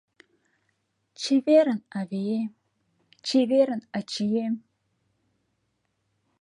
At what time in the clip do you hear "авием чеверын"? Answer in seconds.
1.99-3.81